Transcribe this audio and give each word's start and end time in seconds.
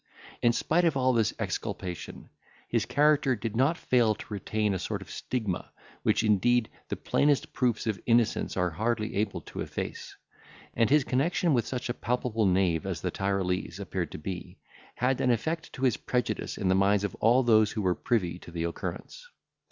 In 0.41 0.51
spite 0.51 0.83
of 0.83 0.97
all 0.97 1.13
this 1.13 1.31
exculpation, 1.37 2.31
his 2.67 2.87
character 2.87 3.35
did 3.35 3.55
not 3.55 3.77
fail 3.77 4.15
to 4.15 4.33
retain 4.33 4.73
a 4.73 4.79
sort 4.79 4.99
of 5.03 5.11
stigma, 5.11 5.71
which 6.01 6.23
indeed 6.23 6.71
the 6.89 6.95
plainest 6.95 7.53
proofs 7.53 7.85
of 7.85 8.01
innocence 8.07 8.57
are 8.57 8.71
hardly 8.71 9.13
able 9.17 9.41
to 9.41 9.59
efface; 9.61 10.15
and 10.73 10.89
his 10.89 11.03
connexion 11.03 11.53
with 11.53 11.67
such 11.67 11.87
a 11.87 11.93
palpable 11.93 12.47
knave 12.47 12.87
as 12.87 13.01
the 13.01 13.11
Tyrolese 13.11 13.79
appeared 13.79 14.11
to 14.13 14.17
be, 14.17 14.57
had 14.95 15.21
an 15.21 15.29
effect 15.29 15.71
to 15.73 15.83
his 15.83 15.97
prejudice 15.97 16.57
in 16.57 16.67
the 16.67 16.73
minds 16.73 17.03
of 17.03 17.13
all 17.19 17.43
those 17.43 17.73
who 17.73 17.83
were 17.83 17.93
privy 17.93 18.39
to 18.39 18.49
the 18.49 18.63
occurrence. 18.63 19.29